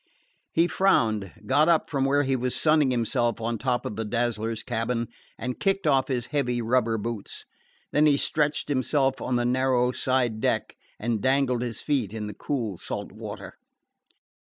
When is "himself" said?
2.89-3.39, 8.67-9.21